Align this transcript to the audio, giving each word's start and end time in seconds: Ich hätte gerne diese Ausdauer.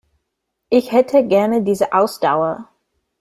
Ich 0.71 0.93
hätte 0.93 1.27
gerne 1.27 1.61
diese 1.61 1.93
Ausdauer. 1.93 2.67